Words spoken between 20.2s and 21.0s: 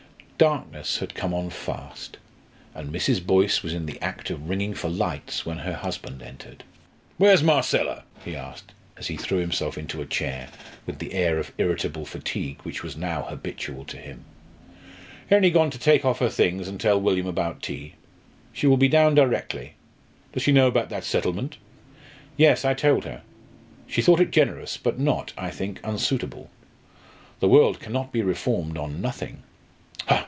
"Does she know about